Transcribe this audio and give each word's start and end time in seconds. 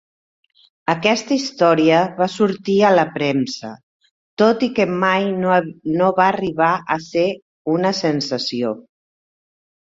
Aquesta 0.91 1.35
història 1.39 1.99
va 2.21 2.27
sortir 2.35 2.77
a 2.89 2.89
la 2.99 3.03
premsa, 3.17 3.69
tot 4.43 4.65
i 4.69 4.71
que 4.79 4.87
mai 5.05 5.29
no 5.99 6.09
va 6.21 6.27
arribar 6.29 6.71
a 6.97 6.99
ser 7.11 7.27
una 7.77 7.93
sensació. 8.01 8.75